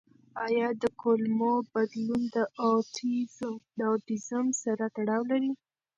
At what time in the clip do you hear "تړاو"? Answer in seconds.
4.95-5.21